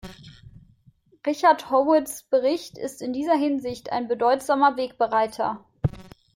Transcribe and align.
Richard 1.27 1.69
Howitts 1.69 2.23
Bericht 2.23 2.75
ist 2.79 3.03
in 3.03 3.13
dieser 3.13 3.35
Hinsicht 3.35 3.91
ein 3.91 4.07
bedeutsamer 4.07 4.75
Wegbereiter. 4.75 5.63